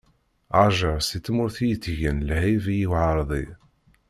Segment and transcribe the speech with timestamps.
[0.55, 3.45] Hajeṛ si tmurt itegen lɛib i uɛeṛḍi.